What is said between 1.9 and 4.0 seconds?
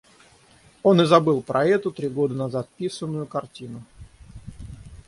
три года назад писанную, картину.